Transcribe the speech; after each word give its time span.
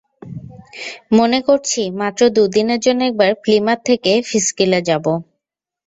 মনে 1.17 1.39
করছি, 1.47 1.81
মাত্র 2.01 2.21
দু-দিনের 2.29 2.79
জন্য 2.79 3.01
একবার 3.03 3.31
প্লিমাথ 3.43 3.79
থেকে 3.85 4.11
ফিশকিলে 4.29 4.79
যাব। 4.89 5.05